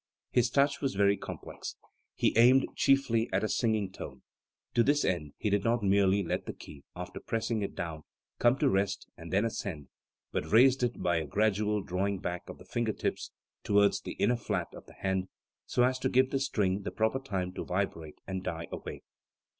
[0.31, 1.75] His touch was very complex.
[2.15, 4.23] He aimed chiefly at a singing tone.
[4.73, 8.05] To this end he did not merely let the key, after pressing it down,
[8.39, 9.89] come to rest and then ascend,
[10.31, 13.29] but raised it by a gradual drawing back of the finger tips
[13.65, 15.27] to wards the inner flat of the hand,
[15.67, 19.03] so as to give the string the proper time to vibrate and die away.